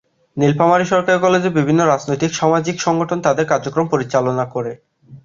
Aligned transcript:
নীলফামারী 0.37 0.85
সরকারি 0.85 1.17
কলেজে 1.21 1.49
বিভিন্ন 1.57 1.81
রাজনৈতিক 1.85 2.31
সামাজিক 2.33 2.75
সংগঠন 2.81 3.17
তাদের 3.21 3.45
কার্যক্রম 3.47 3.85
পরিচালনা 3.89 4.45
করে। 4.53 4.71